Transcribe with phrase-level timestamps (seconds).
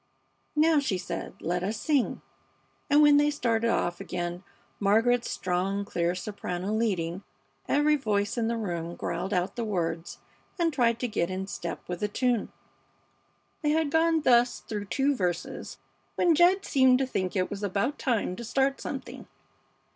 [0.55, 2.23] "Now," she said, "let us sing,"
[2.89, 4.43] and when they started off again
[4.79, 7.21] Margaret's strong, clear soprano leading,
[7.67, 10.17] every voice in the room growled out the words
[10.57, 12.51] and tried to get in step with the tune.
[13.61, 15.77] They had gone thus through two verses
[16.15, 19.27] when Jed seemed to think it was about time to start something.